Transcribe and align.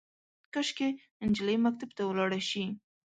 کاشکي، 0.53 0.89
نجلۍ 1.27 1.57
مکتب 1.65 1.89
ته 1.97 2.03
ولاړه 2.05 2.39
شي 2.49 2.63